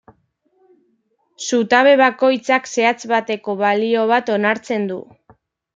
Zutabe 1.47 1.93
bakoitzak 2.03 2.73
zehatz 2.73 2.97
bateko 3.15 3.59
balio 3.65 4.11
bat 4.15 4.35
onartzen 4.39 4.93
du. 4.95 5.03